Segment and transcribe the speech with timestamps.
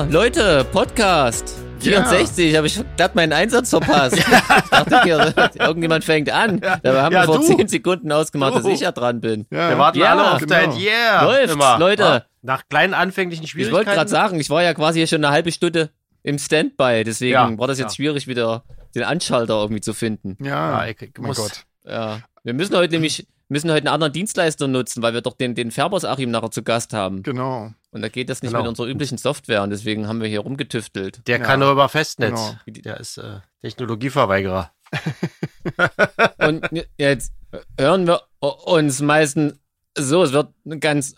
[0.00, 1.56] Ja, Leute, Podcast.
[1.80, 4.16] 64, habe ich glatt meinen Einsatz verpasst.
[4.18, 4.24] ich
[4.70, 6.58] dachte hier, irgendjemand fängt an.
[6.60, 7.44] Da haben Ja, wir vor du.
[7.56, 8.70] 10 Sekunden ausgemacht, dass Du.
[8.70, 9.46] ich ja dran bin.
[9.50, 10.54] Wir warten Ja, alle auf genau.
[10.54, 11.24] dein Yeah.
[11.24, 11.78] Läuft's, immer.
[11.78, 12.02] Leute.
[12.02, 13.76] Ja, Nach kleinen anfänglichen Ich Schwierigkeiten.
[13.86, 15.90] wollte gerade sagen, ich war ja quasi hier schon eine halbe Stunde
[16.22, 17.96] im Standby, deswegen Ja, war das jetzt ja.
[17.96, 18.64] schwierig, wieder
[18.94, 20.36] den Anschalter irgendwie zu finden.
[20.42, 21.64] Ja, Ja, ich, ich mein muss, Gott.
[21.86, 22.20] Ja.
[22.42, 25.70] Wir müssen heute nämlich müssen heute einen anderen Dienstleister nutzen, weil wir doch den, den
[25.70, 27.22] Färbers Achim nachher zu Gast haben.
[27.22, 27.72] Genau.
[27.90, 28.62] Und da geht das nicht Genau.
[28.62, 31.26] mit unserer üblichen Software und deswegen haben wir hier rumgetüftelt.
[31.26, 31.44] Der Ja.
[31.44, 32.54] kann nur über Festnetz.
[32.64, 32.80] Genau.
[32.84, 34.70] Der ist äh, Technologieverweigerer.
[36.38, 36.68] Und
[36.98, 37.32] jetzt
[37.78, 39.54] hören wir uns meistens
[39.96, 41.14] so, es wird ein ganz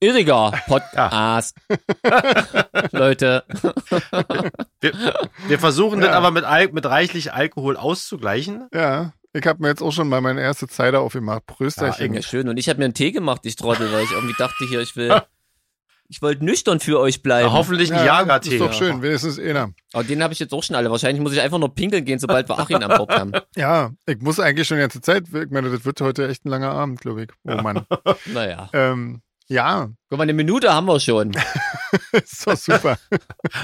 [0.00, 1.54] irriger Podcast.
[2.92, 3.44] Leute,
[4.80, 4.92] Wir,
[5.48, 6.08] wir versuchen Ja.
[6.08, 8.68] das aber mit, mit reichlich Alkohol auszugleichen.
[8.72, 11.46] Ja, ich habe mir jetzt auch schon mal meine erste Cider aufgemacht.
[11.46, 12.14] Prösterchen.
[12.14, 12.48] ja, schön.
[12.48, 14.96] Und ich habe mir einen Tee gemacht, ich Trottel, weil ich irgendwie dachte hier, ich
[14.96, 15.22] will,
[16.08, 17.46] ich wollte nüchtern für euch bleiben.
[17.48, 18.56] Na, hoffentlich ein Jagertee.
[18.56, 19.72] Ist doch schön, wenigstens einer.
[19.92, 20.90] Aber den habe ich jetzt auch schon alle.
[20.90, 23.32] Wahrscheinlich muss ich einfach nur pinkeln gehen, sobald wir Achim an Bord haben.
[23.56, 25.24] Ja, ich muss eigentlich schon die ganze Zeit.
[25.32, 27.28] Ich meine, das wird heute echt ein langer Abend, glaube ich.
[27.44, 27.86] Oh Mann.
[28.26, 28.68] Naja.
[28.72, 31.32] ähm, ja, Guck mal, eine Minute haben wir schon.
[32.12, 32.98] ist doch super.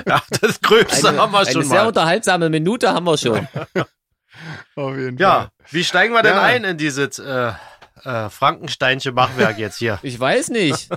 [0.07, 1.89] Ja, das Gröbste Eine, haben wir eine schon sehr mal.
[1.89, 3.47] unterhaltsame Minute haben wir schon.
[4.75, 5.49] Auf jeden Ja, Fall.
[5.71, 6.43] wie steigen wir denn Ja.
[6.43, 7.53] ein in dieses äh,
[8.05, 9.99] äh, Frankensteinsche Machwerk jetzt hier?
[10.03, 10.89] Ich weiß nicht.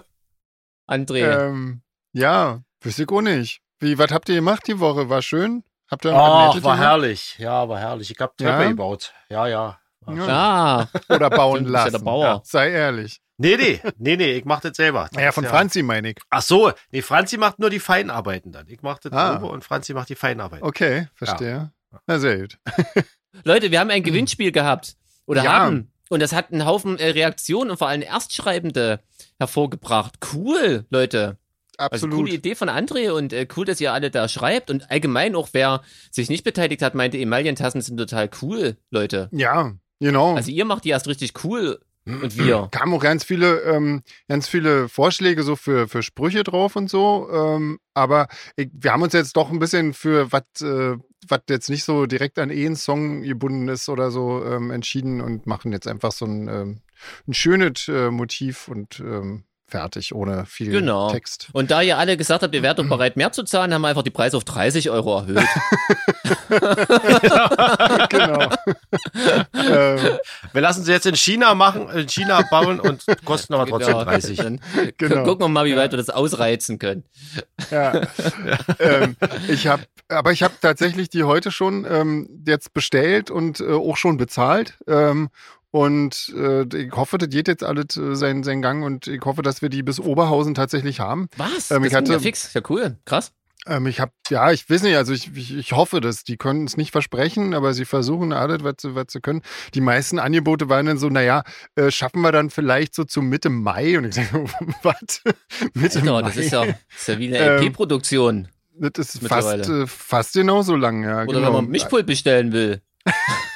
[0.89, 1.45] André.
[1.47, 1.81] Ähm,
[2.13, 3.61] ja, wüsste ich auch nicht.
[3.79, 5.09] Wie, was habt ihr gemacht die Woche?
[5.09, 5.63] War schön?
[5.89, 6.79] Habt ihr Ach, war gemacht?
[6.79, 7.35] herrlich.
[7.39, 8.11] Ja, war herrlich.
[8.11, 8.69] Ich hab Treppe Ja?
[8.69, 9.13] gebaut.
[9.29, 9.79] Ja, ja.
[10.07, 10.27] Ja.
[10.27, 11.91] ah, Oder bauen bist ja lassen.
[11.91, 12.41] der Bauer.
[12.43, 13.21] Sei ehrlich.
[13.37, 15.07] Nee, nee, nee, nee, ich mach das selber.
[15.13, 16.17] Naja, von Franzi meine ich.
[16.29, 18.67] Ach so, nee, Franzi macht nur die Feinarbeiten dann.
[18.67, 19.35] Ich mach das Ah.
[19.37, 20.65] und Franzi macht die Feinarbeiten.
[20.67, 21.71] Okay, verstehe.
[22.07, 22.57] Na, sehr gut.
[23.43, 24.95] Leute, wir haben ein Gewinnspiel gehabt.
[25.25, 25.51] Oder Ja.
[25.59, 25.91] haben.
[26.09, 28.99] Und das hat einen Haufen äh, Reaktionen und vor allem Erstschreibende
[29.37, 30.15] hervorgebracht.
[30.33, 31.37] Cool, Leute.
[31.77, 32.15] Also Absolut.
[32.17, 34.69] coole Idee von André und äh, cool, dass ihr alle da schreibt.
[34.69, 35.81] Und allgemein auch, wer
[36.11, 39.29] sich nicht beteiligt hat, meinte, Emaillentassen sind total cool, Leute.
[39.31, 40.35] ja, genau.
[40.35, 41.79] Also ihr macht die erst richtig cool
[42.09, 42.67] und wir.
[42.71, 47.29] kamen auch ganz viele, ähm, ganz viele Vorschläge so für, für Sprüche drauf und so.
[47.31, 51.69] Ähm, aber ich, wir haben uns jetzt doch ein bisschen für was, äh, was jetzt
[51.69, 55.87] nicht so direkt an einen Song gebunden ist oder so ähm, entschieden und machen jetzt
[55.87, 56.81] einfach so ein, ähm,
[57.27, 61.11] ein schönes äh, Motiv und ähm, fertig, ohne viel Genau.
[61.11, 61.47] Text.
[61.53, 63.87] Und da ihr alle gesagt habt, ihr wärt doch bereit, mehr zu zahlen, haben wir
[63.89, 65.39] einfach die Preise auf 30 Euro erhöht.
[68.09, 68.49] genau.
[69.53, 70.17] ähm,
[70.53, 74.03] Wir lassen sie jetzt in China machen, in China bauen und kosten aber trotzdem Genau.
[74.03, 74.37] 30.
[74.37, 74.59] Dann
[74.97, 75.23] Genau.
[75.23, 77.03] Gucken wir mal, wie weit wir das ausreizen können.
[77.71, 78.01] Ja.
[78.79, 79.15] ähm,
[79.47, 83.97] ich habe, aber ich habe tatsächlich die heute schon ähm, jetzt bestellt und äh, auch
[83.97, 84.77] schon bezahlt.
[85.71, 89.41] Und äh, ich hoffe, das geht jetzt alles äh, seinen, seinen Gang und ich hoffe,
[89.43, 91.27] dass wir die bis Oberhausen tatsächlich haben.
[91.37, 91.69] Was?
[91.71, 92.53] Ähm, das ich ging ja hatte- fix.
[92.53, 92.97] Ja, cool.
[93.05, 93.31] Krass.
[93.67, 96.23] Ähm, ich habe, ja, ich weiß nicht, also ich, ich, ich hoffe das.
[96.23, 99.41] Die können es nicht versprechen, aber sie versuchen alles, was sie, was sie können.
[99.73, 101.43] Die meisten Angebote waren dann so, naja,
[101.75, 103.97] äh, schaffen wir dann vielleicht so zu Mitte Mai.
[103.97, 104.45] Und ich sage,
[104.81, 105.21] was?
[105.73, 106.21] Mitte Alter, Mai?
[106.23, 108.47] das ist ja, das ist ja wie eine Ähm, LP-Produktion.
[108.73, 111.23] Das ist fast, äh, fast genauso lang, ja.
[111.23, 111.47] Oder genau.
[111.47, 112.81] wenn man Mischpult bestellen will.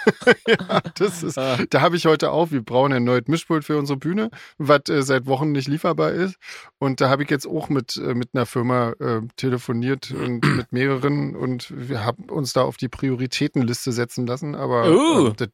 [0.48, 1.58] ja, das ist, Ah.
[1.70, 5.02] da habe ich heute auch, wir brauchen ein neues Mischpult für unsere Bühne, was äh,
[5.04, 6.36] seit Wochen nicht lieferbar ist.
[6.80, 10.72] Und da habe ich jetzt auch mit, äh, mit einer Firma äh, telefoniert und mit
[10.72, 14.56] mehreren und wir haben uns da auf die Prioritätenliste setzen lassen.
[14.56, 15.50] Aber äh, das,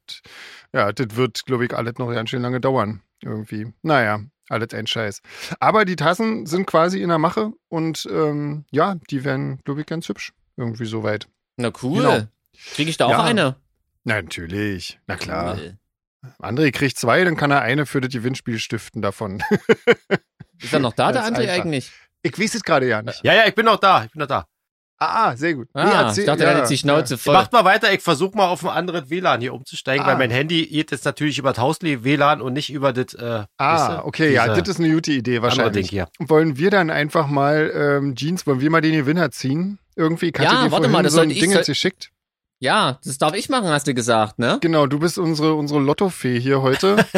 [0.74, 3.02] ja, das wird, glaube ich, alles noch ganz schön lange dauern.
[3.22, 3.74] Irgendwie.
[3.82, 5.22] Naja, alles ein Scheiß.
[5.60, 9.88] Aber die Tassen sind quasi in der Mache und ähm, ja, die werden, glaube ich,
[9.88, 10.32] ganz hübsch.
[10.58, 11.28] Irgendwie soweit.
[11.58, 11.98] Na cool.
[12.02, 12.20] Genau.
[12.74, 13.24] Kriege ich da auch Ja.
[13.24, 13.56] eine?
[14.04, 15.00] Na, natürlich.
[15.08, 15.58] Na klar.
[15.58, 15.78] Cool.
[16.40, 19.42] André kriegt zwei, dann kann er eine für das Gewinnspiel stiften davon.
[20.62, 21.64] Ist er noch da, der André einfach.
[21.66, 21.92] eigentlich?
[22.22, 23.24] Ich weiß es gerade ja nicht.
[23.24, 24.04] Ja, ja, ich bin noch da.
[24.04, 24.46] Ich bin noch da.
[25.02, 25.70] Ah, ah, sehr gut.
[25.74, 27.34] Nee, Ah, erzähl- ich dachte, ja, er hat jetzt die Schnauze voll.
[27.34, 27.94] Macht mal weiter.
[27.94, 30.10] Ich versuche mal auf ein anderes WLAN hier umzusteigen, Ah.
[30.10, 33.14] weil mein Handy geht jetzt natürlich über das Hausli WLAN und nicht über das.
[33.14, 35.90] Äh, Ah, diese- okay, ja, das ist eine gute Idee andere Ding wahrscheinlich.
[35.90, 36.10] hier.
[36.20, 39.80] Wollen wir dann einfach mal, ähm, Jeans, wollen wir mal den Gewinner ziehen?
[39.96, 42.10] Irgendwie, ich hatte Ja, dir warte vorhin mal, das so ein Ding jetzt geschickt.
[42.62, 44.58] Ja, das darf ich machen, hast du gesagt, ne?
[44.60, 46.98] Genau, du bist unsere, unsere Lottofee hier heute.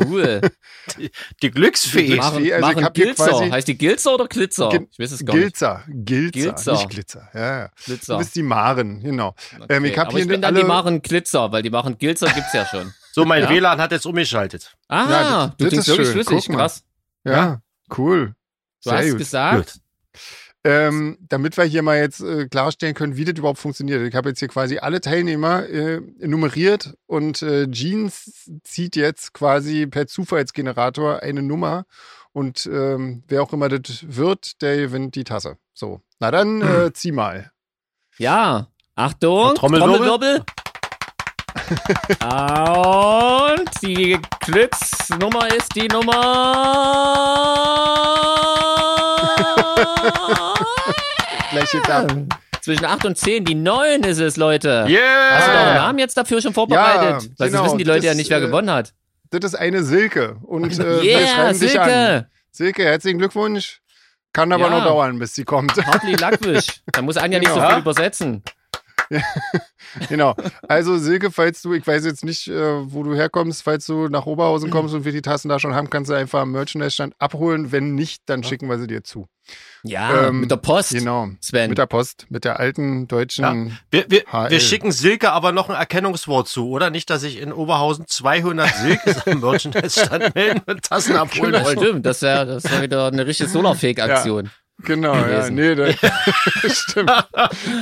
[0.00, 0.40] Cool.
[1.42, 2.06] Die Glücksfee.
[2.06, 2.16] Glücksfee.
[2.16, 3.24] machen also ich machen hier Gilzer.
[3.26, 4.68] quasi- Heißt die Gilzer oder Glitzer?
[4.68, 5.42] Gil- ich weiß es gar nicht.
[5.44, 6.72] Gilzer, Gilzer, Gilzer.
[6.72, 7.28] nicht Glitzer.
[7.34, 7.70] Ja, ja.
[7.84, 8.12] Glitzer.
[8.14, 9.34] Du bist die Maren, genau.
[9.60, 9.66] Okay.
[9.76, 12.28] ähm, ich hab Aber hier ich bin dann die machen Glitzer, weil die machen Gilzer
[12.28, 12.92] gibt's ja schon.
[13.12, 13.50] So, mein Ja.
[13.50, 14.76] WLAN hat jetzt umgeschaltet.
[14.86, 16.14] Ah, Ja, das- du das klingst ist wirklich schön.
[16.24, 16.60] schlüssig, Guck mal.
[16.62, 16.84] krass.
[17.24, 17.60] Ja,
[17.98, 18.26] cool.
[18.84, 19.18] Du Sehr hast gut.
[19.18, 19.80] gesagt,
[20.64, 24.02] Ähm, damit wir hier mal jetzt äh, klarstellen können, wie das überhaupt funktioniert.
[24.02, 29.86] Ich habe jetzt hier quasi alle Teilnehmer äh, nummeriert und äh, Jeans zieht jetzt quasi
[29.86, 31.86] per Zufallsgenerator eine Nummer
[32.32, 35.58] und ähm, wer auch immer das wird, der gewinnt die Tasse.
[35.74, 37.52] So, na dann äh, zieh mal.
[38.18, 38.66] Ja,
[38.96, 39.96] Achtung, Trommelwirbel.
[39.96, 40.44] Trommelwirbel.
[43.58, 46.24] Und die Glücksnummer ist die Nummer.
[51.50, 52.14] Gleich geklappt.
[52.60, 54.84] Zwischen 8 und 10, die 9 ist es, Leute.
[54.88, 55.00] Yeah!
[55.32, 57.22] Hast du doch einen Namen jetzt dafür schon vorbereitet?
[57.22, 58.92] Ja, Weil genau, wissen die Leute ja das, nicht, wer äh, gewonnen hat.
[59.30, 61.88] Das ist eine Silke und äh, wir yeah, schreiben dich an.
[61.88, 62.26] Silke.
[62.50, 63.80] Silke, herzlichen Glückwunsch.
[64.32, 64.70] Kann aber Ja.
[64.70, 65.74] noch dauern, bis sie kommt.
[65.86, 66.66] Hartli Lackwisch.
[66.92, 67.68] Da muss Anja nicht so Genau.
[67.70, 68.42] viel übersetzen.
[70.08, 70.34] genau.
[70.68, 74.26] Also Silke, falls du, ich weiß jetzt nicht, äh, wo du herkommst, falls du nach
[74.26, 77.72] Oberhausen kommst und wir die Tassen da schon haben, kannst du einfach am Merchandise-Stand abholen.
[77.72, 79.26] Wenn nicht, dann schicken wir sie dir zu.
[79.82, 80.92] Ja, Ähm, mit der Post.
[80.92, 81.28] Genau.
[81.40, 81.70] Sven.
[81.70, 83.78] Mit der Post, mit der alten deutschen.
[83.90, 84.50] Wir, wir, HL.
[84.50, 86.90] wir schicken Silke aber noch ein Erkennungswort zu, oder?
[86.90, 91.78] Nicht, dass sich in Oberhausen 200 Silkes am Merchandise-Stand melden und Tassen abholen das wollen.
[91.78, 94.50] stimmt, das wäre das wär wieder eine richtige Solarfake-Aktion.
[94.84, 95.50] Genau, ja.
[95.50, 95.88] Nee, da,
[96.68, 97.10] stimmt.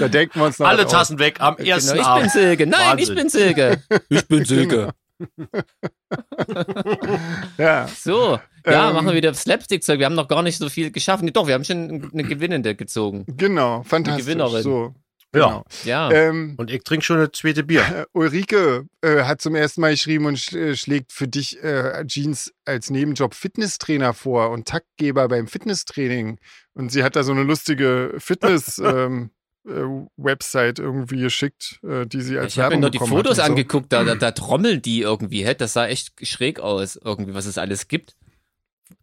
[0.00, 0.86] Da denken wir uns noch Alle.
[0.86, 2.30] Tassen weg am Genau, ersten ich bin Abend.
[2.32, 2.66] Silke.
[2.66, 2.98] Nein, Wahnsinn.
[3.08, 3.82] ich bin Silke.
[4.08, 4.92] Ich bin Silke.
[7.58, 7.88] Ja.
[7.88, 9.98] So, ja, Ähm, machen wir wieder Slapstick-Zeug.
[9.98, 11.32] Wir haben noch gar nicht so viel geschaffen.
[11.32, 13.24] Doch, wir haben schon eine Gewinnende gezogen.
[13.28, 14.24] Genau, fantastisch.
[14.26, 14.62] Gewinnerin.
[14.62, 14.94] So.
[15.36, 15.46] Ja.
[15.46, 15.64] Genau.
[15.84, 16.10] Ja.
[16.10, 18.06] Ähm, Und ich trinke schon eine zweite Bier.
[18.12, 22.52] Ulrike äh, hat zum ersten Mal geschrieben und sch äh, schlägt für dich äh, Jeans
[22.64, 26.38] als Nebenjob Fitnesstrainer vor und Taktgeber beim Fitnesstraining.
[26.74, 29.30] Und sie hat da so eine lustige Fitness- ähm,
[29.66, 29.82] äh,
[30.16, 33.42] Website irgendwie geschickt, äh, die sie als ich habe mir Werbung nur die Fotos so.
[33.42, 35.44] angeguckt, da, da, da trommeln die irgendwie.
[35.44, 35.54] Hä?
[35.54, 38.14] Das sah echt schräg aus, irgendwie, was es alles gibt.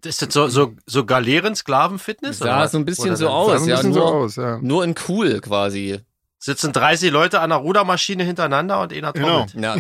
[0.06, 2.39] Ist das so, so, so Galeeren-Sklaven-Fitness?
[2.39, 3.68] Sah oder so ein bisschen Oder so aus.
[3.68, 4.57] Ja, nur, so aus, ja.
[4.59, 6.00] nur in cool quasi.
[6.45, 9.45] Sitzen 30 Leute an einer Rudermaschine hintereinander und einer Genau.
[9.45, 9.53] trommelt.
[9.55, 9.77] Ja,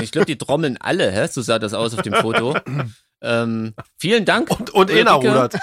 [0.00, 1.26] ich glaube, die trommeln alle, hä?
[1.26, 2.56] So sah das aus auf dem Foto.
[3.20, 4.50] ähm, vielen Dank.
[4.50, 5.34] Und, und einer Ulrike.
[5.34, 5.56] rudert.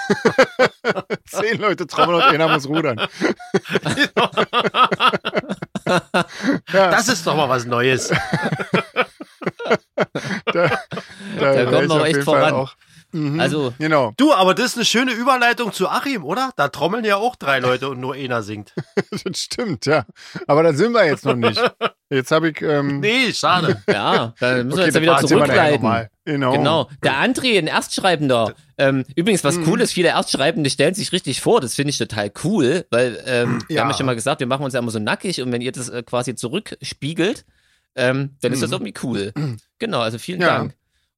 [1.28, 3.00] Zehn Leute trommeln und einer muss rudern.
[6.72, 8.08] Das ist doch mal was Neues.
[10.46, 10.68] da, da,
[11.38, 12.54] Da kommt noch echt voran.
[12.54, 12.74] Auch.
[13.16, 16.50] Mhm, Also, Genau, Du, aber das ist eine schöne Überleitung zu Achim, oder?
[16.56, 18.72] Da trommeln ja auch drei Leute und nur einer singt.
[19.24, 20.04] das stimmt, ja.
[20.46, 21.60] Aber da sind wir jetzt noch nicht.
[22.10, 22.60] Jetzt habe ich.
[22.62, 23.82] Ähm, Nee, schade.
[23.88, 26.08] ja, da müssen wir okay, jetzt ja das wieder wir zurückleiten.
[26.24, 26.52] Genau.
[26.52, 26.90] Genau.
[27.04, 28.54] Der André, ein Erstschreibender.
[28.78, 29.68] Ähm, übrigens, was Mhm.
[29.68, 31.60] cool ist, viele Erstschreibende stellen sich richtig vor.
[31.60, 33.82] Das finde ich total cool, weil ähm, wir Ja.
[33.82, 35.72] haben ja schon mal gesagt, wir machen uns ja immer so nackig und wenn ihr
[35.72, 37.44] das äh, quasi zurückspiegelt,
[37.94, 39.32] ähm, dann ist das irgendwie cool.
[39.78, 40.42] Genau, also vielen Mhm.
[40.44, 40.58] Ja.
[40.58, 40.74] Dank.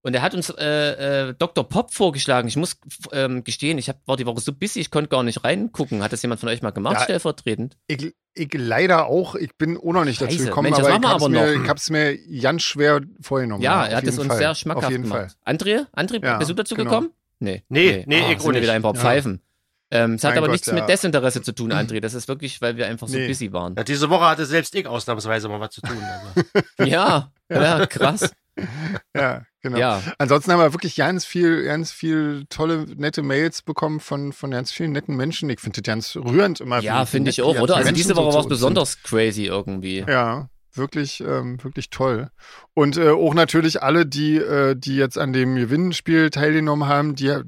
[0.08, 1.68] Und er hat uns äh, äh, Dr.
[1.68, 2.48] Pop vorgeschlagen.
[2.48, 2.78] Ich muss
[3.12, 6.02] ähm, gestehen, ich hab, war die Woche so busy, ich konnte gar nicht reingucken.
[6.02, 7.02] Hat das jemand von euch mal gemacht, Ja.
[7.04, 7.76] stellvertretend?
[7.88, 10.46] Ich, ich leider auch, ich bin auch noch nicht dazu Scheiße.
[10.46, 13.62] gekommen, Mensch, aber ich hab's, aber mir, ich hab's mir ganz schwer vorgenommen.
[13.62, 14.38] Ja, auf er hat es uns Fall.
[14.38, 15.36] sehr Auf schmackhaft jeden gemacht.
[15.44, 15.54] Fall.
[15.54, 16.88] André, André, Ja, bist du dazu genau.
[16.90, 17.10] gekommen?
[17.38, 17.62] Nee.
[17.68, 19.00] Nee, nee, Ah, ich wir wieder einfach Ja.
[19.00, 19.42] pfeifen.
[19.90, 20.74] Ähm, es hat Mein aber Gott, nichts ja.
[20.74, 22.00] mit Desinteresse zu tun, André.
[22.00, 23.26] Das ist wirklich, weil wir einfach so Nee.
[23.28, 23.74] busy waren.
[23.76, 25.96] Ja, diese Woche hatte selbst ich ausnahmsweise mal was zu tun.
[25.98, 26.66] Also.
[26.90, 28.30] Ja, ja, krass.
[29.16, 29.78] Ja, genau.
[29.78, 34.50] Ja, Ansonsten haben wir wirklich ganz viel, ganz viel tolle, nette Mails bekommen von, von
[34.50, 35.50] ganz vielen netten Menschen.
[35.50, 36.80] Ich finde das ganz rührend immer.
[36.80, 37.76] ja finde ich auch, oder?
[37.76, 40.04] Also diese Woche war es besonders crazy irgendwie.
[40.06, 42.30] Ja, wirklich, ähm, wirklich toll.
[42.74, 47.40] Und äh, auch natürlich alle, die, äh, die jetzt an dem Gewinnspiel teilgenommen haben, die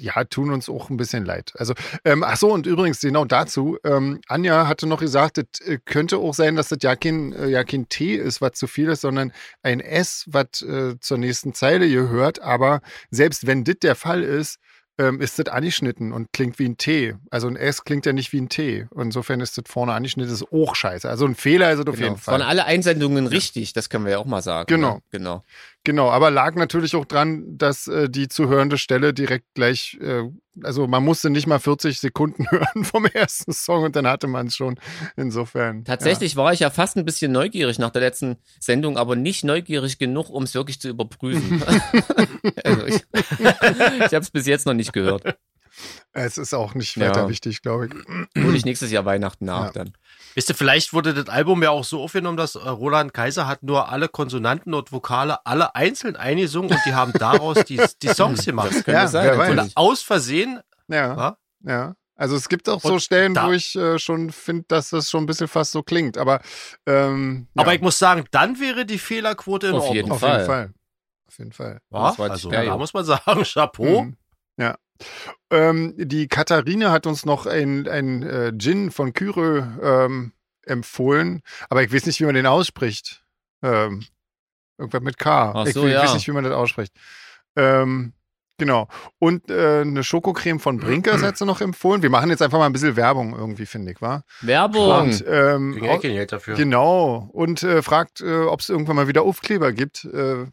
[0.00, 1.52] ja, tun uns auch ein bisschen leid.
[1.56, 1.74] Also,
[2.04, 6.18] ähm, ach so, und übrigens, genau dazu, ähm, Anja hatte noch gesagt, es äh, könnte
[6.18, 9.02] auch sein, dass das ja kein, äh, ja kein T ist, was zu viel ist,
[9.02, 12.40] sondern ein S, was äh, zur nächsten Zeile gehört.
[12.40, 14.58] Aber selbst wenn das der Fall ist,
[15.00, 17.14] ähm, ist das angeschnitten und klingt wie ein T.
[17.30, 18.88] Also ein S klingt ja nicht wie ein T.
[18.96, 21.08] Insofern ist das vorne angeschnitten, ist auch scheiße.
[21.08, 22.08] Also ein Fehler ist es auf Genau.
[22.08, 22.32] jeden Fall.
[22.32, 24.66] waren alle Einsendungen richtig, das können wir ja auch mal sagen.
[24.66, 24.94] Genau.
[24.96, 25.02] Ne?
[25.12, 25.44] Genau.
[25.84, 30.24] Genau, aber lag natürlich auch dran, dass äh, die zu hörende Stelle direkt gleich, äh,
[30.62, 34.48] also man musste nicht mal 40 Sekunden hören vom ersten Song und dann hatte man
[34.48, 34.78] es schon.
[35.16, 35.84] Insofern.
[35.84, 39.98] Tatsächlich war ich ja fast ein bisschen neugierig nach der letzten Sendung, aber nicht neugierig
[39.98, 41.62] genug, um es wirklich zu überprüfen.
[42.64, 43.02] also ich
[43.36, 45.38] ich habe es bis jetzt noch nicht gehört.
[46.14, 46.22] Ja.
[46.24, 47.08] Es ist auch nicht Ja.
[47.10, 48.42] weiter wichtig, glaube ich.
[48.44, 49.72] Hole ich nächstes Jahr Weihnachten nach Ja.
[49.72, 49.92] dann.
[50.34, 53.62] Wisst ihr, vielleicht wurde das Album ja auch so aufgenommen, dass äh, Roland Kaiser hat
[53.62, 58.44] nur alle Konsonanten und Vokale alle einzeln eingesungen und die haben daraus die, die Songs
[58.44, 58.68] gemacht.
[58.68, 59.24] Das könnte Ja, sein.
[59.26, 59.48] wer weiß.
[59.50, 59.76] natürlich.
[59.76, 61.36] Und aus Versehen, Ja, Ja.
[61.64, 61.94] ja.
[62.16, 65.08] Also es gibt auch so Und Stellen, da- wo ich äh, schon finde, dass das
[65.08, 66.18] schon ein bisschen fast so klingt.
[66.18, 66.40] Aber,
[66.86, 69.94] ähm, ja, aber ich muss sagen, dann wäre die Fehlerquote in Auf Ordnung.
[69.96, 70.32] jeden auf Fall.
[70.38, 70.72] jeden Fall.
[71.28, 71.80] Auf jeden Fall.
[71.92, 72.66] Ja, Das war also geil.
[72.66, 74.02] da muss man sagen, Chapeau.
[74.04, 74.16] Mhm.
[74.58, 74.76] Ja,
[75.50, 81.82] Ähm, die Katharine hat uns noch ein, ein äh, Gin von Kyrö ähm, empfohlen, aber
[81.82, 83.24] ich weiß nicht, wie man den ausspricht.
[83.62, 84.04] Ähm,
[84.78, 85.52] irgendwas mit K.
[85.54, 86.02] Ach ich, so, ich ja.
[86.02, 86.92] weiß nicht, wie man das ausspricht.
[87.56, 88.12] Ähm,
[88.58, 88.88] genau.
[89.18, 92.02] Und äh, eine Schokocreme von Brinkers hat sie noch empfohlen.
[92.02, 94.22] Wir machen jetzt einfach mal ein bisschen Werbung irgendwie, finde ich, wa?
[94.40, 95.08] Werbung.
[95.08, 96.54] Und, ähm, Geld dafür.
[96.54, 97.28] Genau.
[97.32, 100.04] Und äh, fragt, äh, ob es irgendwann mal wieder Aufkleber gibt.
[100.04, 100.46] Äh,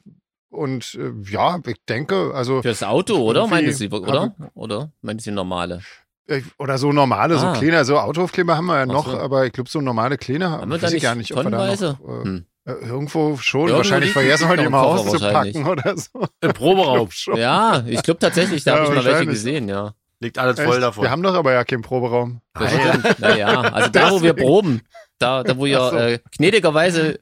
[0.49, 3.47] und äh, ja, ich denke, also Fürs Auto, oder?
[3.47, 4.35] Meinte sie, oder?
[4.53, 4.91] Oder?
[5.01, 5.81] Meinte sie normale?
[6.27, 7.53] äh, oder so normale, so Ah.
[7.53, 9.17] kleine, so Autoaufkleber haben wir ja Ach noch, so.
[9.19, 11.57] aber ich glaube, so normale kleine Haben wir ich nicht gar nicht, ob wir da
[11.57, 11.97] tonnenweise?
[12.01, 12.45] noch, äh, Hm.
[12.65, 16.09] äh, irgendwo schon, Irgendwo wahrscheinlich vergessen wir die mal auszupacken oder so.
[16.41, 17.11] Im Proberaum.
[17.11, 17.37] Schon.
[17.37, 19.93] Ja, ich glaube tatsächlich, da Ja, habe ich mal welche gesehen, ja.
[20.21, 20.81] Liegt alles voll Echt?
[20.81, 21.03] davon.
[21.03, 22.41] Wir haben doch aber ja keinen Proberaum.
[22.53, 23.19] Das stimmt.
[23.19, 24.81] Naja, also da, wo wir proben,
[25.19, 25.95] da, da wo ihr so.
[25.97, 27.19] äh, gnädigerweise,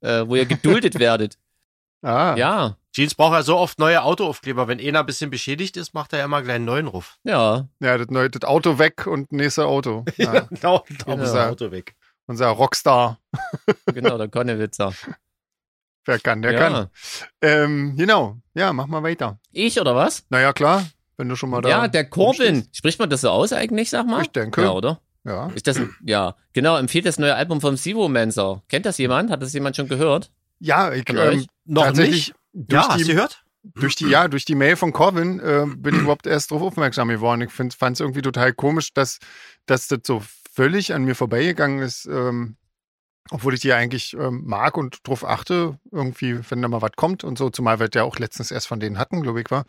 [0.00, 1.36] äh, wo ihr geduldet werdet.
[2.02, 4.68] Ah, Ja, Jeans braucht ja so oft neue Autoaufkleber.
[4.68, 7.16] Wenn einer ein bisschen beschädigt ist, macht er ja immer gleich einen neuen Ruf.
[7.24, 7.66] ja.
[7.80, 10.04] ja das, neue, das Auto weg und nächste Auto.
[10.16, 11.22] Ja, Genau, da Genau.
[11.24, 11.94] ist das Auto weg.
[12.26, 13.18] unser Rockstar.
[13.94, 14.92] Genau, der Konnewitzer.
[16.04, 16.58] Wer kann, der ja.
[16.58, 16.86] kann.
[17.40, 18.36] Ähm, genau.
[18.54, 19.38] Ja, mach mal weiter.
[19.52, 20.26] Ich oder was?
[20.30, 20.84] Naja, klar,
[21.16, 21.68] wenn du schon mal da.
[21.68, 22.66] Ja, der Corbin.
[22.72, 24.22] Spricht man das so aus eigentlich, sag mal?
[24.22, 24.62] Ich denke.
[24.62, 25.00] Ja, oder?
[25.24, 25.46] Ja.
[25.54, 28.62] Ist das ein, ja, genau, empfiehlt das neue Album vom Sivo Manser.
[28.68, 29.30] Kennt das jemand?
[29.30, 30.32] Hat das jemand schon gehört?
[30.62, 31.46] Ja, ich, ähm, euch?
[31.64, 32.34] Noch nicht?
[32.52, 33.42] Ja, hast du gehört?
[33.62, 37.08] durch die, ja, durch die Mail von Corvin äh, bin ich überhaupt erst darauf aufmerksam
[37.08, 37.42] geworden.
[37.42, 39.18] Ich fand es irgendwie total komisch, dass,
[39.66, 42.56] dass das so völlig an mir vorbeigegangen ist, ähm,
[43.30, 46.92] obwohl ich die ja eigentlich ähm, mag und drauf achte, irgendwie, wenn da mal was
[46.96, 49.64] kommt und so, zumal wir ja auch letztens erst von denen hatten, glaube ich, war.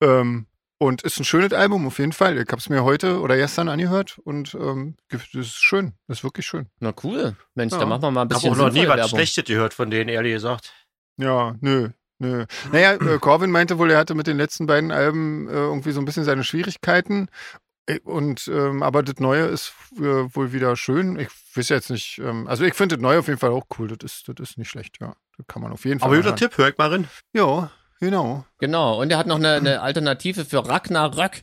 [0.00, 0.46] Ähm,
[0.78, 2.36] und ist ein schönes Album, auf jeden Fall.
[2.38, 5.94] Ich habe es mir heute oder gestern angehört und ähm, das ist schön.
[6.06, 6.66] Das ist wirklich schön.
[6.80, 7.36] Na cool.
[7.54, 7.80] Mensch, Ja.
[7.80, 9.10] da machen wir mal ein Ich habe bisschen auch noch nie was.
[9.10, 10.72] Schlechtes gehört von denen, ehrlich gesagt.
[11.16, 12.44] Ja, nö, nö.
[12.72, 16.00] Naja, äh, Corbin meinte wohl, er hatte mit den letzten beiden Alben äh, irgendwie so
[16.00, 17.28] ein bisschen seine Schwierigkeiten.
[17.86, 21.18] Äh, Und ähm, aber das Neue ist äh, wohl wieder schön.
[21.18, 23.88] Ich weiß jetzt nicht, ähm, also ich finde das Neue auf jeden Fall auch cool.
[23.88, 25.14] Das ist, das ist nicht schlecht, ja.
[25.36, 26.08] Das kann man auf jeden Fall.
[26.08, 26.36] Aber guter.
[26.36, 27.08] Tipp, hör ich mal rein.
[27.32, 28.44] Ja, genau.
[28.58, 31.42] Genau, und er hat noch eine, eine Alternative für Ragnarök.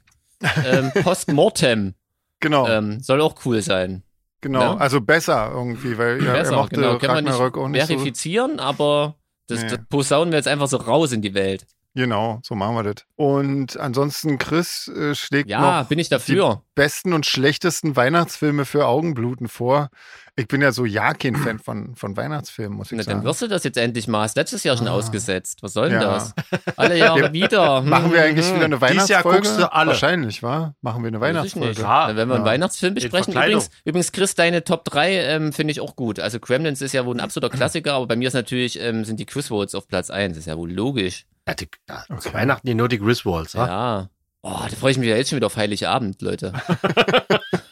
[0.66, 1.94] ähm, Postmortem.
[2.40, 4.04] Genau, Ähm, soll auch cool sein.
[4.42, 4.76] genau.
[4.76, 4.82] ne?
[4.82, 6.94] Also besser irgendwie, weil ja, Besser, er mochte genau.
[6.94, 7.88] Nicht Ragnarök auch nicht so.
[7.88, 9.16] verifizieren, aber
[9.48, 9.68] das, Nee.
[9.70, 11.66] das posaunen wir jetzt einfach so raus in die Welt.
[11.98, 13.06] Genau, so machen wir das.
[13.16, 16.62] Und ansonsten, Chris äh, schlägt Ja, noch bin ich dafür.
[16.76, 19.90] besten und schlechtesten Weihnachtsfilme für Augenbluten vor.
[20.38, 23.20] Ich bin ja so ja kein Fan von, von Weihnachtsfilmen, muss ich Na, sagen.
[23.20, 24.24] dann wirst du das jetzt endlich mal.
[24.24, 24.92] Hast letztes Jahr schon Ah.
[24.92, 25.60] ausgesetzt.
[25.62, 26.14] Was soll denn Ja.
[26.16, 26.34] das?
[26.76, 27.34] Alle Jahre Ja.
[27.34, 27.82] wieder.
[27.84, 29.38] Machen wir eigentlich wieder eine Dieses Jahr Weihnachtsfolge?
[29.48, 29.88] guckst du alle.
[29.92, 30.76] Wahrscheinlich, wa?
[30.82, 31.82] Machen wir eine Weihnachtsfolge.
[31.82, 32.52] Na, Wenn wir einen Ja.
[32.52, 33.34] Weihnachtsfilm In besprechen.
[33.34, 36.20] Übrigens, übrigens, Chris, deine Top 3 ähm, finde ich auch gut.
[36.20, 39.22] Also Gremlins ist ja wohl ein absoluter Klassiker, aber bei mir ist natürlich, ähm, sind
[39.22, 40.36] die Quizvotes auf Platz 1.
[40.38, 41.26] Ist ja wohl logisch.
[41.48, 42.34] Ja, die, ja, Okay.
[42.34, 43.68] Weihnachten die nur die Griswolds, ja?
[43.68, 44.10] Ja.
[44.42, 46.52] Oh, da freue ich mich ja jetzt schon wieder auf Heiligabend, Leute.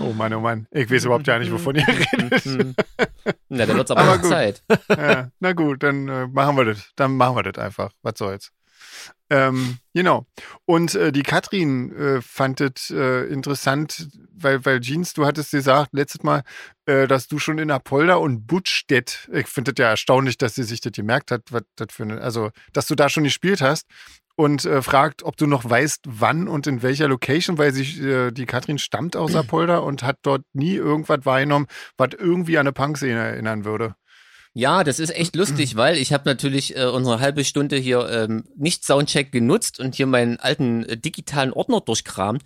[0.00, 0.66] Oh Mann, oh Mann.
[0.70, 2.44] Ich weiß überhaupt ja nicht, wovon ihr redet.
[2.44, 2.74] Hm.
[3.48, 4.22] Na, dann wird's aber, Aber.
[4.22, 4.62] Zeit.
[4.88, 6.90] ja, na gut, dann äh, machen wir das.
[6.96, 7.92] Dann machen wir das einfach.
[8.02, 8.52] Was soll's.
[9.30, 10.26] Ähm, genau.
[10.66, 15.90] Und äh, die Katrin äh, fand es äh, interessant, weil, weil Jeans, du hattest gesagt
[15.92, 16.42] letztes Mal,
[16.86, 20.64] äh, dass du schon in Apolda und Buttstedt, ich finde das ja erstaunlich, dass sie
[20.64, 23.86] sich das gemerkt hat, was das für eine, also, dass du da schon gespielt hast
[24.36, 28.30] und äh, fragt, ob du noch weißt, wann und in welcher Location, weil sich äh,
[28.30, 32.72] die Katrin stammt aus Apolda und hat dort nie irgendwas wahrgenommen, was irgendwie an eine
[32.72, 33.94] Punkszene erinnern würde.
[34.56, 38.44] Ja, das ist echt lustig, weil ich habe natürlich äh, unsere halbe Stunde hier ähm,
[38.56, 42.42] nicht Soundcheck genutzt und hier meinen alten äh, digitalen Ordner durchkramt,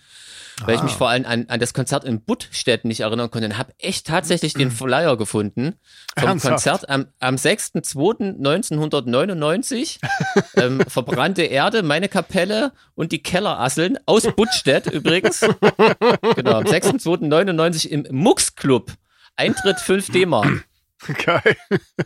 [0.64, 0.84] weil ich Ah.
[0.84, 4.06] mich vor allem an, an das Konzert in Buttstedt nicht erinnern konnte und habe echt
[4.06, 5.74] tatsächlich den Flyer gefunden
[6.18, 6.54] vom Ernsthaft?
[6.54, 9.98] Konzert am, am 6.2.1999.
[10.56, 15.40] ähm, verbrannte Erde, meine Kapelle und die Kellerasseln aus Buttstedt übrigens.
[15.40, 18.92] genau, am 6.2.99 im Mux Club.
[19.36, 20.64] Eintritt 5 D-Mark.
[21.25, 21.57] Geil.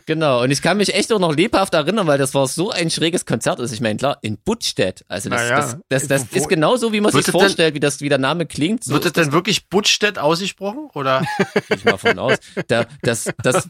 [0.05, 2.89] Genau, und ich kann mich echt auch noch lebhaft erinnern, weil das war so ein
[2.91, 3.59] schräges Konzert.
[3.59, 5.03] Also ich meine, klar, in Buttstedt.
[5.07, 7.73] Also das, Naja, das, das, das wo- ist genauso, wie man sich es denn- vorstellt,
[7.73, 8.83] wie, das, wie der Name klingt.
[8.83, 10.89] So Wird das, denn wirklich Buttstedt ausgesprochen?
[10.93, 11.23] Oder?
[11.67, 12.37] gehe ich mal von aus.
[12.67, 13.67] Da, das, das,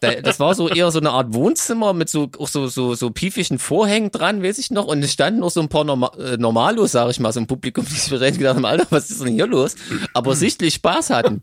[0.00, 3.10] da, das war so eher so eine Art Wohnzimmer mit so, auch so, so, so
[3.10, 4.84] piefischen Vorhängen dran, weiß ich noch.
[4.84, 7.46] Und es standen noch so ein paar Norma äh, Normalos, sag ich mal, so im
[7.46, 9.76] Publikum, die sich wahrscheinlich gedacht haben, Alter, was ist denn hier los?
[10.12, 11.42] Aber sichtlich Spaß hatten.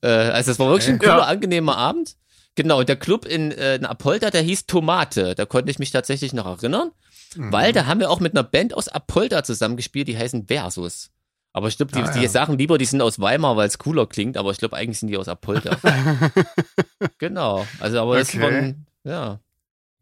[0.00, 1.24] Äh, also es war wirklich ein cooler, Ja.
[1.26, 2.16] angenehmer Abend.
[2.54, 5.34] Genau, und der Club in, äh, in Apolda, der hieß Tomate.
[5.34, 6.90] Da konnte ich mich tatsächlich noch erinnern.
[7.34, 11.08] Weil da haben wir auch mit einer Band aus Apolda zusammengespielt, die heißen Versus.
[11.54, 12.28] Aber ich glaube, die, Ah, die ja.
[12.28, 15.08] sagen lieber, die sind aus Weimar, weil es cooler klingt, aber ich glaube, eigentlich sind
[15.08, 15.78] die aus Apolda.
[17.18, 17.66] genau.
[17.80, 18.40] Also, aber das Okay.
[18.42, 19.38] war ein, ja.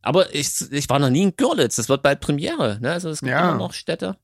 [0.02, 1.76] Aber ich, ich war noch nie in Görlitz.
[1.76, 2.78] Das wird bald Premiere.
[2.80, 2.90] Ne?
[2.92, 3.50] Also es gibt Ja.
[3.50, 4.16] immer noch Städte.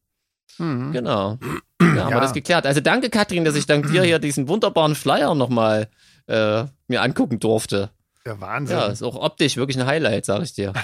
[0.58, 0.92] Mhm.
[0.92, 1.38] Genau.
[1.82, 2.66] Ja, haben wir das geklärt.
[2.66, 5.88] Also danke, Katrin, dass ich dank dir hier diesen wunderbaren Flyer nochmal
[6.26, 7.90] äh, mir angucken durfte.
[8.26, 8.76] Der Wahnsinn.
[8.76, 10.72] Ja, ist auch optisch wirklich ein Highlight, sag ich dir.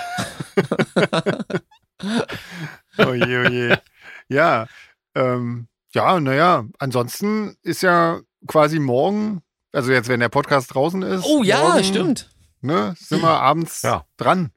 [2.98, 3.82] Oje, oje.
[4.28, 4.66] Ja,
[5.14, 11.24] ähm, ja, naja, ansonsten ist ja quasi morgen, also jetzt, wenn der Podcast draußen ist.
[11.24, 12.30] Oh ja, morgen, stimmt.
[12.60, 14.04] Ne, sind wir abends Ja.
[14.16, 14.50] dran.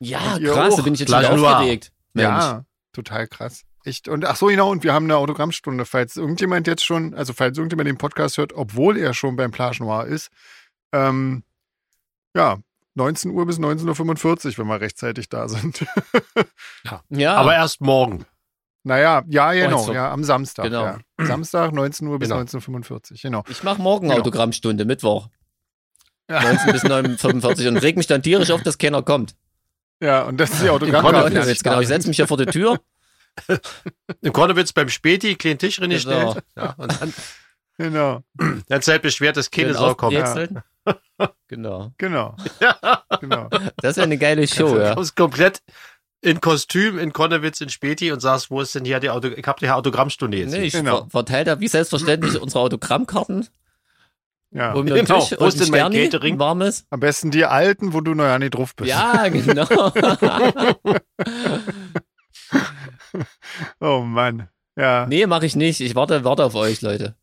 [0.00, 1.92] Ja, krass, da bin ich jetzt schon aufgeregt.
[2.14, 2.28] Mensch.
[2.28, 3.62] Ja, total krass.
[3.84, 4.08] Echt.
[4.08, 7.56] Und ach so, genau, und wir haben eine Autogrammstunde, falls irgendjemand jetzt schon, also falls
[7.58, 10.30] irgendjemand den Podcast hört, obwohl er schon beim Plage Noir ist.
[10.92, 11.42] Ähm,
[12.38, 12.58] ja,
[12.94, 15.84] 19 Uhr bis 19.45 Uhr, wenn wir rechtzeitig da sind.
[17.10, 18.24] Ja, Aber erst morgen.
[18.84, 19.92] naja, ja, genau, so.
[19.92, 20.64] ja, am Samstag.
[20.66, 20.84] Genau.
[20.84, 20.98] Ja.
[21.18, 22.40] Samstag, 19 Uhr bis Genau.
[22.42, 23.44] 19.45 Uhr, genau.
[23.48, 24.20] ich mache morgen Genau.
[24.20, 25.28] Autogrammstunde, Mittwoch.
[26.30, 26.42] Ja.
[26.42, 29.34] 19 bis 9.45 und reg mich dann tierisch auf, dass keiner kommt.
[30.02, 31.30] Ja, und das ist die Autogrammkarte.
[31.30, 32.78] Genau, genau, ich setze mich hier vor der Tür.
[34.20, 36.34] In Konnewitz beim Späti, kleinen Tisch drin Genau.
[36.34, 36.44] gestellt.
[36.54, 37.14] Ja, und dann,
[37.78, 38.20] Genau,
[38.68, 40.12] dann Zeit beschwert, dass keine Sau kommt.
[40.12, 40.46] Ja.
[41.48, 41.92] Genau.
[41.98, 43.02] genau, Ja.
[43.20, 43.48] genau.
[43.78, 44.94] Das ist ja eine geile Show, Du ja.
[44.94, 45.62] kommst komplett
[46.20, 49.46] in Kostüm in Konnewitz in Späti und sagst, wo ist denn hier die Auto ich
[49.46, 50.50] hab die Autogrammstunde jetzt.
[50.52, 51.02] Nee, ich Genau.
[51.02, 53.46] ver verteile da wie selbstverständlich unsere Autogrammkarten
[54.50, 54.72] Ja.
[54.72, 55.20] um Genau.
[55.20, 56.38] Tisch Wo ist denn mein Catering?
[56.38, 56.86] warmes.
[56.90, 58.90] Am besten die alten, wo du noch ja nicht drauf bist.
[58.90, 59.66] Ja, genau.
[63.80, 64.48] Oh Mann.
[64.76, 65.80] Ja, nee, mache ich nicht.
[65.80, 67.16] Ich warte, warte auf euch, Leute.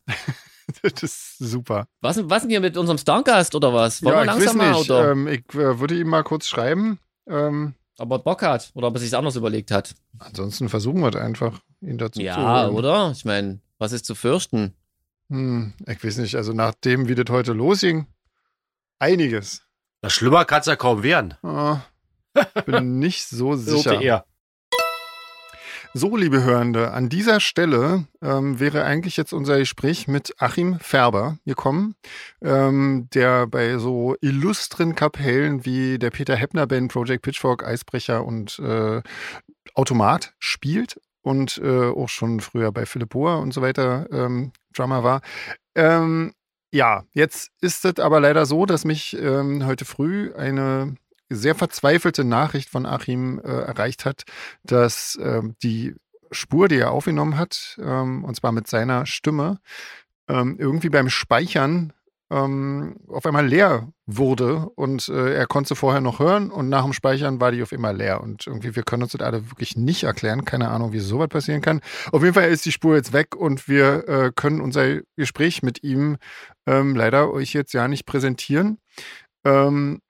[0.82, 1.86] das ist super.
[2.00, 4.02] Was, was denn hier mit unserem Stargast oder was?
[4.02, 4.90] Wollen ja, wir ich weiß langsam mal nicht.
[4.90, 5.10] oder?
[5.12, 6.98] Ähm, ich äh, würde ihm mal kurz schreiben.
[7.28, 9.94] Ähm, ob er Bock hat oder ob er sich anders überlegt hat.
[10.18, 13.12] ansonsten versuchen wir es einfach, ihn dazu zu Ja, oder?
[13.12, 14.74] Ich meine, was ist zu fürchten?
[15.30, 18.06] Hm, ich weiß nicht, also nach dem, wie das heute losging,
[18.98, 19.62] einiges.
[20.02, 21.34] Das schlimmer kann es ja kaum werden.
[21.42, 21.80] Ah,
[22.66, 24.24] bin nicht so So sicher.
[25.98, 31.38] So, liebe Hörende, an dieser Stelle ähm, wäre eigentlich jetzt unser Gespräch mit Achim Färber
[31.46, 31.94] gekommen,
[32.42, 38.58] ähm, der bei so illustren Kapellen wie der Peter Heppner Band, Project Pitchfork, Eisbrecher und
[38.58, 39.00] äh,
[39.72, 45.02] Automat spielt und äh, auch schon früher bei Philipp Bohr und so weiter ähm, Drummer
[45.02, 45.22] war.
[45.74, 46.34] Ähm,
[46.72, 50.94] ja, jetzt ist es aber leider so, dass mich ähm, heute früh eine
[51.28, 54.24] sehr verzweifelte Nachricht von Achim äh, erreicht hat,
[54.62, 55.94] dass ähm, die
[56.30, 59.58] Spur, die er aufgenommen hat, ähm, und zwar mit seiner Stimme,
[60.28, 61.92] ähm, irgendwie beim Speichern
[62.30, 66.82] ähm, auf einmal leer wurde und äh, er konnte sie vorher noch hören und nach
[66.82, 69.76] dem Speichern war die auf einmal leer und irgendwie, wir können uns das alle wirklich
[69.76, 71.80] nicht erklären, keine Ahnung, wie sowas passieren kann.
[72.10, 75.84] Auf jeden Fall ist die Spur jetzt weg und wir äh, können unser Gespräch mit
[75.84, 76.16] ihm
[76.66, 78.78] ähm, leider euch jetzt ja nicht präsentieren.
[79.44, 80.00] Ähm,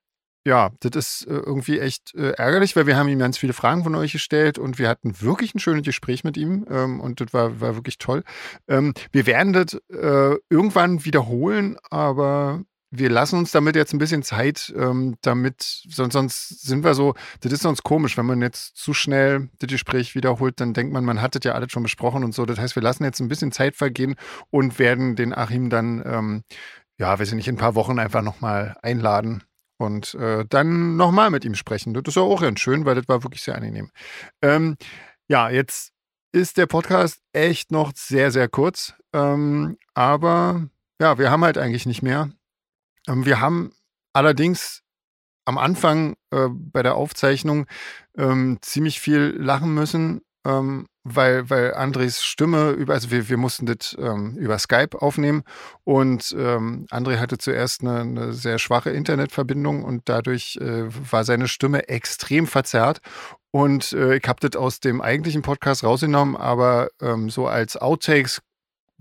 [0.47, 3.83] ja, das ist äh, irgendwie echt äh, ärgerlich, weil wir haben ihm ganz viele Fragen
[3.83, 7.33] von euch gestellt und wir hatten wirklich ein schönes Gespräch mit ihm ähm, und das
[7.33, 8.23] war, war wirklich toll.
[8.69, 14.23] Ähm, wir werden das äh, irgendwann wiederholen, aber wir lassen uns damit jetzt ein bisschen
[14.23, 18.77] Zeit, ähm, damit, sonst, sonst sind wir so, das ist sonst komisch, wenn man jetzt
[18.77, 22.23] zu schnell das Gespräch wiederholt, dann denkt man, man hat das ja alles schon besprochen
[22.23, 22.45] und so.
[22.45, 24.15] Das heißt, wir lassen jetzt ein bisschen Zeit vergehen
[24.49, 26.43] und werden den Achim dann,
[26.97, 29.43] ja, weiß ich nicht, in ein paar Wochen einfach nochmal einladen
[29.77, 31.93] und äh, dann nochmal mit ihm sprechen.
[31.93, 33.91] Das ist ja auch ganz schön, weil das war wirklich sehr angenehm.
[34.41, 34.77] Ähm,
[35.27, 35.93] ja, jetzt
[36.31, 38.93] ist der Podcast echt noch sehr, sehr kurz.
[39.13, 40.67] Ähm, aber
[40.99, 42.29] ja, wir haben halt eigentlich nicht mehr.
[43.07, 43.71] Ähm, wir haben
[44.13, 44.83] allerdings
[45.45, 47.67] am Anfang äh, bei der Aufzeichnung
[48.17, 53.65] ähm, ziemlich viel lachen müssen, ähm, weil, weil Andres Stimme über, also wir, wir mussten
[53.65, 55.43] das ähm, über Skype aufnehmen
[55.83, 61.47] und ähm, André hatte zuerst eine, eine sehr schwache Internetverbindung und dadurch äh, war seine
[61.47, 62.99] Stimme extrem verzerrt.
[63.51, 68.41] Und äh, ich habe das aus dem eigentlichen Podcast rausgenommen, aber ähm, so als Outtakes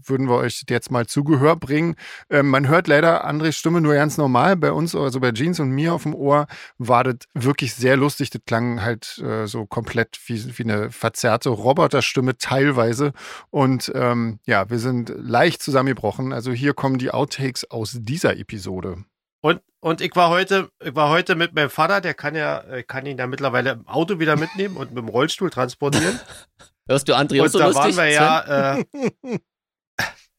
[0.03, 1.97] würden wir euch jetzt mal zu Gehör bringen.
[2.31, 4.57] Ähm, man hört leider Andres Stimme nur ganz normal.
[4.57, 6.47] Bei uns, also bei Jeans und mir auf dem Ohr,
[6.79, 8.31] war das wirklich sehr lustig.
[8.31, 13.13] Das klang halt äh, so komplett wie, wie eine verzerrte Roboterstimme teilweise.
[13.51, 16.33] Und ähm, ja, wir sind leicht zusammengebrochen.
[16.33, 19.05] Also hier kommen die Outtakes aus dieser Episode.
[19.43, 22.83] Und, und ich war heute, ich war heute mit meinem Vater, der kann ja, äh,
[22.83, 26.19] kann ihn ja mittlerweile im Auto wieder mitnehmen und mit dem Rollstuhl transportieren.
[26.89, 27.97] Hörst du André und so da lustig?
[27.97, 28.85] waren wir ja, äh,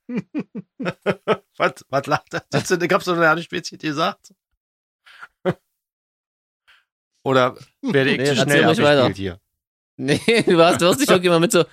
[1.57, 2.43] was, was lacht er?
[2.49, 4.33] Das Ich hab's doch noch nicht speziell gesagt.
[7.23, 9.41] Oder werde ich Nee, zu schnell abgespielt hier?
[9.97, 11.65] Nee, du hast, du hörst dich irgendwie mal mit so,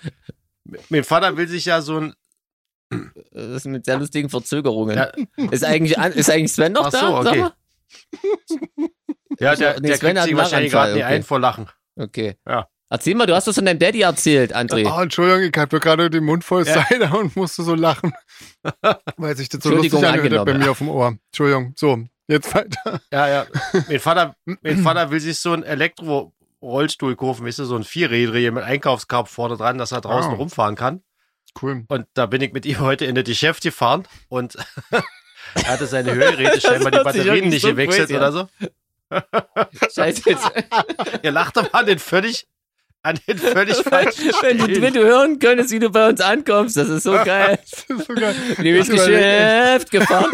[0.88, 2.14] Mein Vater will sich ja so ein,
[3.30, 4.96] das ist mit sehr lustigen Verzögerungen.
[4.96, 5.12] Ja.
[5.50, 7.30] Ist eigentlich, ist eigentlich Sven noch Ach so, da?
[7.30, 7.50] Okay.
[9.38, 11.14] Ja, der, Nee, der Sven kriegt hat sich wahrscheinlich gerade nicht okay.
[11.14, 11.68] ein vor Lachen.
[11.96, 12.36] Okay.
[12.46, 12.68] Ja.
[12.90, 14.86] Erzähl mal, du hast das von deinem Daddy erzählt, André.
[14.86, 16.84] Oh, Entschuldigung, ich hatte gerade den Mund voll Ja.
[16.86, 18.12] Cider und musste so lachen.
[19.16, 20.58] Weil sich das so lustig anhört bei angenommen.
[20.58, 21.16] mir auf dem Ohr.
[21.30, 21.72] Entschuldigung.
[21.76, 23.00] So, jetzt weiter.
[23.12, 23.46] Ja, ja.
[23.88, 28.52] mein, Vater, mein Vater will sich so einen Elektro-Rollstuhl kaufen, weißt du, so ein Vierrädrier
[28.52, 30.36] mit Einkaufskorb vorne dran, dass er draußen Ah.
[30.36, 31.02] rumfahren kann.
[31.60, 31.84] Cool.
[31.88, 34.56] Und da bin ich mit ihm heute in das Geschäft gefahren und
[34.90, 38.48] er hatte seine Hörgeräte scheinbar die Batterien nicht so gewechselt crazy oder so.
[39.94, 40.50] Scheiße jetzt.
[41.22, 42.48] Ihr lacht aber an den völlig,
[43.04, 46.76] an den völlig falschen Wenn du, wenn du hören könntest, wie du bei uns ankommst,
[46.76, 47.58] das ist so geil.
[47.62, 48.34] Das ist so geil.
[48.58, 50.32] Geschäft gefahren.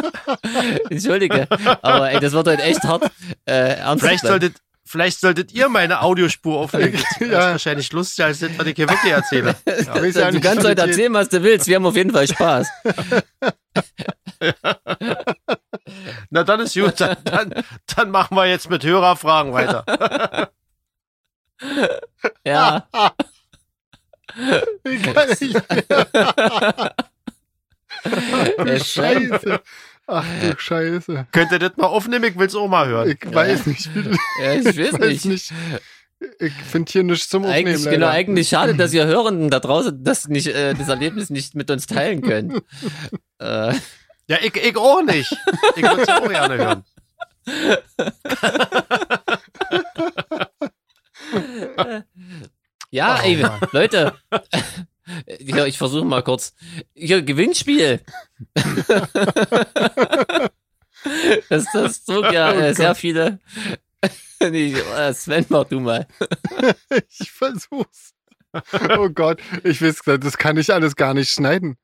[0.90, 1.48] Entschuldige.
[1.82, 3.10] Aber ey, das wird heute echt hart.
[3.46, 6.92] Äh, Vielleicht solltet, vielleicht solltet ihr meine Audiospur aufnehmen.
[6.92, 9.54] Das ist wahrscheinlich lustiger, als das, was ich hier wirklich erzähle.
[9.66, 10.30] Ja.
[10.30, 11.66] Du kannst heute erzählen, was du willst.
[11.66, 12.68] Wir haben auf jeden Fall Spaß.
[16.30, 17.00] Na, dann ist gut.
[17.00, 17.54] Dann, dann,
[17.96, 20.43] dann machen wir jetzt mit Hörerfragen weiter.
[22.44, 22.86] Ja.
[24.84, 25.54] Wie kann ich?
[28.58, 29.60] Äh, Scheiße.
[30.06, 31.26] Ach du Scheiße.
[31.32, 32.24] Könnt ihr das mal aufnehmen?
[32.26, 33.08] Ich will's auch mal hören.
[33.10, 33.88] Ich weiß nicht,
[34.42, 35.24] Ja, ich weiß ich weiß nicht.
[35.24, 35.52] nicht.
[36.38, 37.68] Ich finde hier nichts zum Aufnehmen.
[37.68, 37.96] Eigentlich, leider.
[37.96, 41.70] genau, eigentlich schade, dass ihr Hörenden da draußen das nicht, äh, das Erlebnis nicht mit
[41.70, 42.60] uns teilen können.
[43.38, 43.72] äh,
[44.26, 45.34] Ja, ich, ich auch nicht.
[45.76, 46.84] Ich würde es auch gerne hören.
[52.94, 53.44] Ja, Oh, ey.
[53.72, 54.14] Leute.
[55.38, 56.54] Hier, ich versuche mal kurz.
[56.94, 58.00] Hier, Gewinnspiel.
[61.50, 62.76] das, das zog ja Oh äh, Gott.
[62.76, 63.40] sehr viele.
[64.40, 66.06] nee, äh, Sven, mach du mal.
[67.18, 68.14] Ich versuch's.
[68.96, 71.76] Oh Gott, ich weiß, das kann ich alles gar nicht schneiden.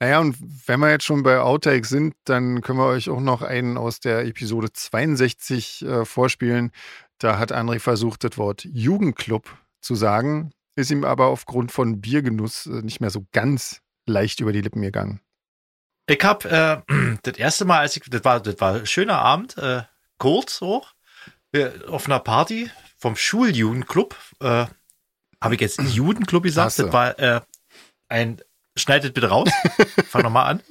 [0.00, 3.42] Naja, und wenn wir jetzt schon bei Outtakes sind, dann können wir euch auch noch
[3.42, 6.72] einen aus der Episode 62 äh, vorspielen.
[7.18, 12.66] Da hat André versucht, das Wort Jugendclub zu sagen, ist ihm aber aufgrund von Biergenuss
[12.66, 15.20] äh, nicht mehr so ganz leicht über die Lippen gegangen.
[16.06, 16.82] Ich hab äh,
[17.22, 19.82] das erste Mal, als ich, das war, das war ein schöner Abend, äh,
[20.18, 20.92] kurz hoch,
[21.50, 24.66] wir, auf einer Party vom Schuljugendclub, äh,
[25.40, 26.78] habe ich jetzt Jugendclub gesagt?
[26.78, 27.40] Das war äh,
[28.08, 28.40] ein,
[28.76, 29.50] schneidet bitte raus,
[30.08, 30.62] fang nochmal an.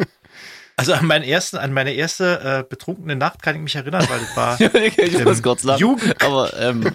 [0.82, 4.20] Also an meinen ersten, an meine erste äh, betrunkene Nacht kann ich mich erinnern, weil
[4.20, 4.60] das war
[4.98, 5.80] ich muss kurz lachen.
[5.80, 6.84] Jugend, Aber ähm,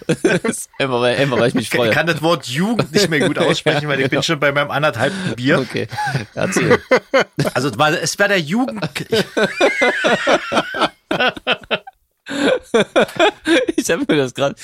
[0.78, 1.90] einfach, weil, einfach, weil ich mich ich freue.
[1.90, 5.34] kann das Wort Jugend nicht mehr gut aussprechen, weil ich bin schon bei meinem anderthalben
[5.36, 5.60] Bier.
[5.60, 5.86] Okay,
[6.34, 6.80] erzähl.
[7.54, 9.24] Also es war, es war der Jugend, ich,
[13.76, 14.56] Ich habe mir das gerade.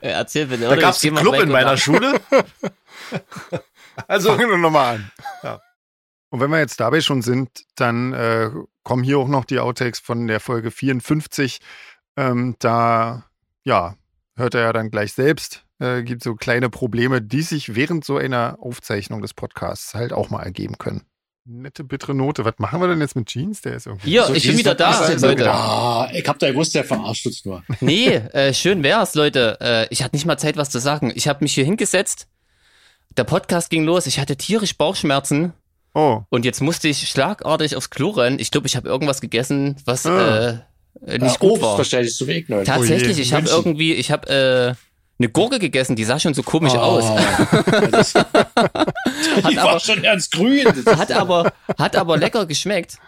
[0.00, 0.68] erzähl bitte.
[0.68, 2.20] da gab Ich es einen Club in meiner Schule.
[4.06, 5.10] Also Fangen wir nochmal an.
[5.42, 5.60] Ja.
[6.30, 8.50] Und wenn wir jetzt dabei schon sind, dann äh,
[8.82, 11.58] kommen hier auch noch die Outtakes von der Folge 54.
[12.16, 13.24] Ähm, da,
[13.64, 13.96] ja,
[14.36, 15.64] hört er ja dann gleich selbst.
[15.80, 20.28] Äh, gibt so kleine Probleme, die sich während so einer Aufzeichnung des Podcasts halt auch
[20.28, 21.02] mal ergeben können.
[21.50, 22.44] Nette, bittere Note.
[22.44, 23.62] Was machen wir denn jetzt mit Jeans?
[23.62, 24.10] Der ist irgendwie.
[24.10, 25.50] Hier, So, ich bin wieder da, der Leute.
[25.50, 27.62] Ah, ich hab da gewusst, der verarscht uns nur.
[27.80, 29.56] Nee, äh, schön wär's, Leute.
[29.60, 31.10] Äh, ich hatte nicht mal Zeit, was zu sagen.
[31.14, 32.26] Ich habe mich hier hingesetzt.
[33.16, 34.06] Der Podcast ging los.
[34.06, 35.54] Ich hatte tierisch Bauchschmerzen.
[35.98, 38.38] Oh, Und jetzt musste ich schlagartig aufs Klo rennen.
[38.38, 40.18] Ich glaube, ich habe irgendwas gegessen, was Ah.
[40.20, 40.48] äh,
[41.06, 41.78] äh, nicht Ja, gut Obst war.
[41.78, 42.64] wahrscheinlich zum Wegnehmen.
[42.64, 44.74] Tatsächlich, Oh ich habe irgendwie, ich habe äh,
[45.20, 47.04] eine Gurke gegessen, die sah schon so komisch Oh, aus.
[47.90, 48.12] das,
[49.50, 50.66] die war aber- schon ernst grün.
[50.86, 52.98] Hat aber, hat aber lecker geschmeckt.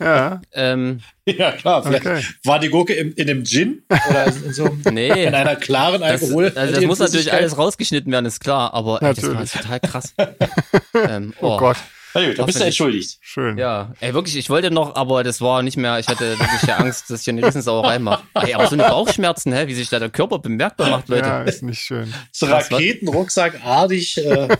[0.00, 1.82] ja, Ähm, ja, klar.
[1.82, 2.24] Vielleicht okay.
[2.44, 5.24] war die Gurke im, in einem Gin oder in, in so einem- nee.
[5.24, 6.52] in einer klaren Das, Alkohol.
[6.54, 10.14] also das muss natürlich alles rausgeschnitten werden, ist klar, aber ey, das war total krass.
[11.08, 11.76] ähm, Oh Gott,
[12.14, 13.18] Na gut, da bist du entschuldigt.
[13.20, 13.56] schön.
[13.58, 16.76] Ja, ey, wirklich, ich wollte noch, aber das war nicht mehr, ich hatte wirklich ja
[16.78, 18.24] Angst, dass ich eine Riesensauerei mache.
[18.34, 21.28] Ey, aber so eine Bauchschmerzen, hä, wie sich da der Körper bemerkbar macht, Leute.
[21.28, 22.12] Ja, ist nicht schön.
[22.32, 22.46] So?
[22.46, 24.18] Raketenrucksackartig.
[24.18, 24.48] Äh,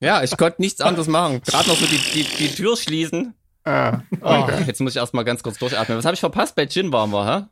[0.00, 1.42] Ja, ich konnte nichts anderes machen.
[1.42, 3.34] Gerade noch so die, die, die Tür schließen.
[3.64, 5.98] Ah, Oh, jetzt muss ich erstmal ganz kurz durchatmen.
[5.98, 6.54] Was habe ich verpasst?
[6.56, 7.44] Bei Gin waren wir, hä?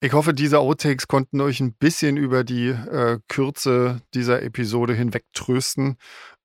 [0.00, 5.24] Ich hoffe, diese Outtakes konnten euch ein bisschen über die äh, Kürze dieser Episode hinweg
[5.34, 5.96] trösten.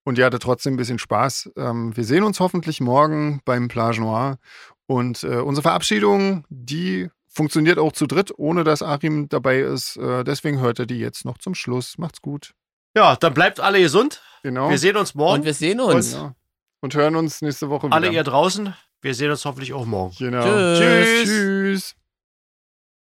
[0.03, 1.51] Und ihr hattet trotzdem ein bisschen Spaß.
[1.55, 4.37] Ähm, wir sehen uns hoffentlich morgen beim Plage Noir.
[4.87, 9.97] Und äh, unsere Verabschiedung, die funktioniert auch zu dritt, ohne dass Achim dabei ist.
[9.97, 11.97] Äh, deswegen hört ihr die jetzt noch zum Schluss.
[11.97, 12.53] Macht's gut.
[12.95, 14.21] Ja, dann bleibt alle gesund.
[14.43, 14.69] Genau.
[14.69, 15.39] Wir sehen uns morgen.
[15.39, 16.13] Und wir sehen uns.
[16.13, 16.35] Ja.
[16.81, 17.95] Und hören uns nächste Woche wieder.
[17.95, 18.73] alle ihr draußen.
[19.01, 20.15] Wir sehen uns hoffentlich auch morgen.
[20.17, 20.43] Genau.
[20.43, 21.23] Tschüss.
[21.23, 21.95] Tschüss.